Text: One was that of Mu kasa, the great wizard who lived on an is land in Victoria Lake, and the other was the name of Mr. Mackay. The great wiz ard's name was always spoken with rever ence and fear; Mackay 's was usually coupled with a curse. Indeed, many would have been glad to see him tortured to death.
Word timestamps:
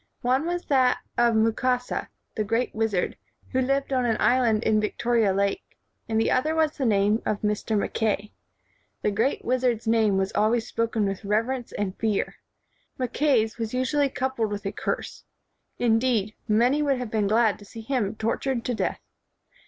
One 0.23 0.47
was 0.47 0.65
that 0.65 0.97
of 1.15 1.35
Mu 1.35 1.51
kasa, 1.53 2.09
the 2.33 2.43
great 2.43 2.73
wizard 2.73 3.17
who 3.51 3.61
lived 3.61 3.93
on 3.93 4.03
an 4.03 4.13
is 4.15 4.19
land 4.19 4.63
in 4.63 4.81
Victoria 4.81 5.31
Lake, 5.31 5.77
and 6.09 6.19
the 6.19 6.31
other 6.31 6.55
was 6.55 6.71
the 6.75 6.87
name 6.87 7.21
of 7.23 7.41
Mr. 7.43 7.77
Mackay. 7.77 8.31
The 9.03 9.11
great 9.11 9.45
wiz 9.45 9.63
ard's 9.63 9.85
name 9.87 10.17
was 10.17 10.31
always 10.31 10.65
spoken 10.65 11.05
with 11.05 11.23
rever 11.23 11.51
ence 11.51 11.71
and 11.73 11.95
fear; 11.99 12.37
Mackay 12.97 13.45
's 13.45 13.59
was 13.59 13.75
usually 13.75 14.09
coupled 14.09 14.49
with 14.49 14.65
a 14.65 14.71
curse. 14.71 15.23
Indeed, 15.77 16.33
many 16.47 16.81
would 16.81 16.97
have 16.97 17.11
been 17.11 17.27
glad 17.27 17.59
to 17.59 17.65
see 17.65 17.81
him 17.81 18.15
tortured 18.15 18.65
to 18.65 18.73
death. 18.73 19.01